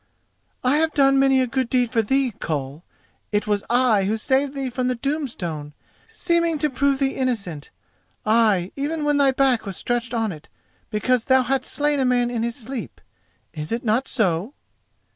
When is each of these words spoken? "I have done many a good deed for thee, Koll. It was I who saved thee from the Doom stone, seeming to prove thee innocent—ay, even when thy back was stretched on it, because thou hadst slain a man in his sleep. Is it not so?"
"I 0.63 0.77
have 0.77 0.95
done 0.95 1.19
many 1.19 1.41
a 1.41 1.45
good 1.45 1.69
deed 1.69 1.91
for 1.91 2.01
thee, 2.01 2.33
Koll. 2.39 2.83
It 3.31 3.45
was 3.45 3.63
I 3.69 4.05
who 4.05 4.17
saved 4.17 4.55
thee 4.55 4.67
from 4.71 4.87
the 4.87 4.95
Doom 4.95 5.27
stone, 5.27 5.75
seeming 6.09 6.57
to 6.57 6.71
prove 6.71 6.97
thee 6.97 7.11
innocent—ay, 7.13 8.71
even 8.75 9.03
when 9.03 9.17
thy 9.17 9.29
back 9.29 9.63
was 9.67 9.77
stretched 9.77 10.15
on 10.15 10.31
it, 10.31 10.49
because 10.89 11.25
thou 11.25 11.43
hadst 11.43 11.71
slain 11.71 11.99
a 11.99 12.05
man 12.05 12.31
in 12.31 12.41
his 12.41 12.55
sleep. 12.55 12.99
Is 13.53 13.71
it 13.71 13.85
not 13.85 14.07
so?" 14.07 14.55